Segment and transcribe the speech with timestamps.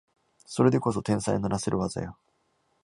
[0.47, 2.17] それでこそ天才のなせる技よ